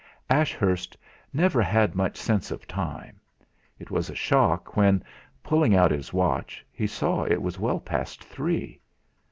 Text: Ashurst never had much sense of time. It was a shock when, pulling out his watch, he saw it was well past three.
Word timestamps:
Ashurst 0.31 0.97
never 1.31 1.61
had 1.61 1.93
much 1.93 2.17
sense 2.17 2.49
of 2.49 2.67
time. 2.67 3.19
It 3.77 3.91
was 3.91 4.09
a 4.09 4.15
shock 4.15 4.75
when, 4.75 5.03
pulling 5.43 5.75
out 5.75 5.91
his 5.91 6.11
watch, 6.11 6.65
he 6.71 6.87
saw 6.87 7.23
it 7.25 7.39
was 7.43 7.59
well 7.59 7.79
past 7.79 8.23
three. 8.23 8.81